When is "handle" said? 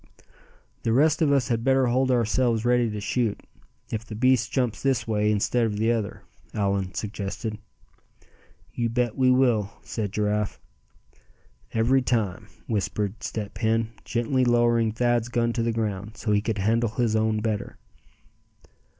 16.57-16.89